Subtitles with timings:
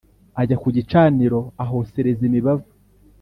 [0.41, 2.69] ajya ku gicaniro ahosereza imibavu